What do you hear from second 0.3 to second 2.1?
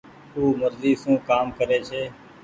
او مرزي سون ڪآم ڪري ڇي۔